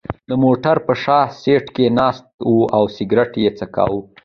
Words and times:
د 0.29 0.31
موټر 0.43 0.75
په 0.87 0.93
شا 1.03 1.19
سېټ 1.41 1.65
کې 1.75 1.85
ناست 1.97 2.25
و 2.51 2.55
او 2.77 2.83
سګرېټ 2.95 3.31
یې 3.43 3.49
څکاو. 3.57 3.99